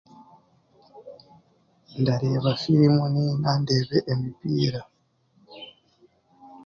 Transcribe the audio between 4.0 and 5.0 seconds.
omupiira